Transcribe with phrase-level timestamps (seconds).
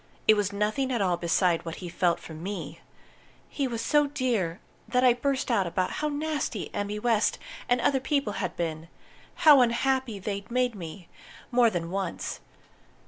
[0.27, 2.79] It was nothing at all beside what he felt for me.
[3.47, 7.37] He was so dear that I burst out about how nasty Emmy West
[7.69, 8.87] and other people had been
[9.45, 11.07] how unhappy they'd made me,
[11.51, 12.39] more than once.